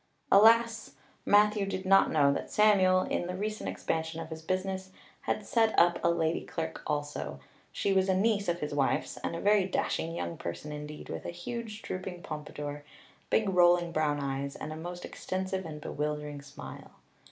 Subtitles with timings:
[0.31, 0.95] Alas!
[1.27, 4.89] Matthew did not know that Samuel, in the recent expansion of his business,
[5.21, 7.39] had set up a lady clerk also;
[7.71, 11.25] she was a niece of his wife's and a very dashing young person indeed, with
[11.25, 12.83] a huge, drooping pompadour,
[13.29, 16.93] big, rolling brown eyes, and a most extensive and bewildering smile.